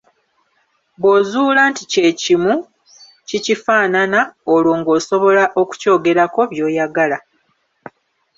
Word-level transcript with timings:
Bw'ozuula 0.99 1.61
nti 1.71 1.83
kye 1.91 2.09
kimu, 2.21 2.53
kikifaanana; 3.27 4.19
olwo 4.53 4.73
ng'osobola 4.79 5.43
okukyogerako 5.61 6.41
by'oyagala. 6.51 7.17